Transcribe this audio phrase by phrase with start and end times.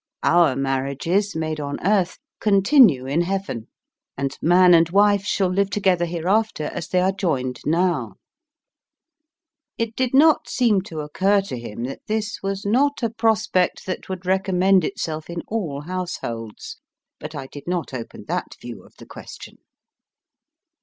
[0.23, 3.67] Our marriages, made on earth, continue in heaven,
[4.17, 4.77] and man Digitized by VjOOQIC 112 EAST BY WEST.
[4.77, 8.13] and wife shall live together hereafter as they are joined now."
[9.77, 14.09] It did not seem to occur to him that this was not a prospect that
[14.09, 16.77] would recommend itself in all households;
[17.19, 19.59] but I did not open that view of the question.